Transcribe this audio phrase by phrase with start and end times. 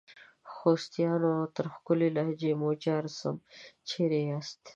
[0.53, 1.33] خوستیانو!
[1.55, 3.35] تر ښکلي لهجې مو جار سم،
[3.87, 4.61] چیري یاست؟